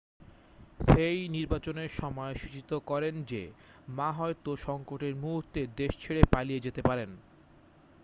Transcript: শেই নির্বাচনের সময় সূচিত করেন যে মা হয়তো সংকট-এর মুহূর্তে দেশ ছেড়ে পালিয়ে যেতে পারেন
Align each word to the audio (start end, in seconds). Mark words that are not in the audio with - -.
শেই 0.85 1.19
নির্বাচনের 1.29 1.89
সময় 1.99 2.33
সূচিত 2.35 2.71
করেন 2.87 3.15
যে 3.23 3.41
মা 3.89 4.09
হয়তো 4.11 4.51
সংকট-এর 4.65 5.15
মুহূর্তে 5.15 5.61
দেশ 5.77 5.91
ছেড়ে 5.99 6.21
পালিয়ে 6.33 6.63
যেতে 6.65 6.81
পারেন 6.81 7.09